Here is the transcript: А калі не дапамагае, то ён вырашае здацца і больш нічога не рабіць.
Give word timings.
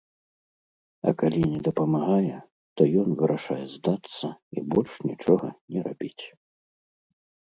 А 1.09 1.11
калі 1.21 1.41
не 1.51 1.59
дапамагае, 1.67 2.37
то 2.79 2.87
ён 3.01 3.07
вырашае 3.19 3.59
здацца 3.75 4.27
і 4.57 4.63
больш 4.77 4.93
нічога 5.09 5.47
не 5.75 5.81
рабіць. 5.89 6.25